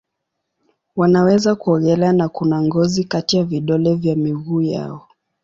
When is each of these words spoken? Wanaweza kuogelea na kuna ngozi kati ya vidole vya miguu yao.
Wanaweza 0.95 1.55
kuogelea 1.55 2.13
na 2.13 2.29
kuna 2.29 2.61
ngozi 2.61 3.03
kati 3.03 3.37
ya 3.37 3.43
vidole 3.43 3.95
vya 3.95 4.15
miguu 4.15 4.61
yao. 4.61 5.07